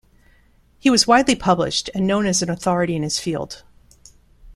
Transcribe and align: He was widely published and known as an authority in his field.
He 0.79 0.89
was 0.89 1.05
widely 1.05 1.35
published 1.35 1.91
and 1.93 2.07
known 2.07 2.25
as 2.25 2.41
an 2.41 2.49
authority 2.49 2.95
in 2.95 3.03
his 3.03 3.19
field. 3.19 3.61